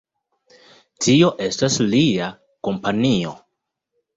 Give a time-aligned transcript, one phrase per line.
[1.07, 2.31] Tio estas lia
[2.69, 3.37] kompanio.